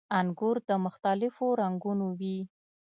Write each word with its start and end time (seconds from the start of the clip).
•انګور 0.19 0.55
د 0.69 0.69
مختلفو 0.85 1.45
رنګونو 1.61 2.07
وي. 2.19 2.37